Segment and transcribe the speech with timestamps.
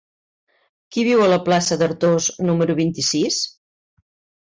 [0.95, 3.43] Qui viu a la plaça d'Artós número vint-i-sis?